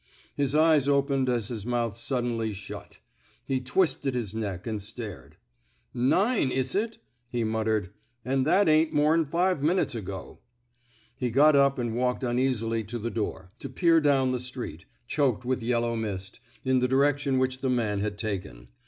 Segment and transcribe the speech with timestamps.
[0.35, 2.97] His eyes opened as his mouth suddenly ♦ shut.
[3.45, 5.37] He twisted his neck, and stared.
[5.93, 6.97] 67 f, THE SMOKE EATERS ^^ Nine iss iti''
[7.37, 7.89] he muttered.
[8.09, 10.39] *' An' that ain't more'n five minutes ago.''
[11.15, 15.45] He got up and walked uneasily to the door, to peer down the street— choked
[15.45, 18.69] with yellow mist— in the direction which the man had taken.